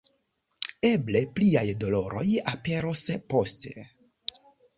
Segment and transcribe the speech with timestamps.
[0.87, 3.05] Eble pliaj doloroj aperos
[3.35, 3.87] poste.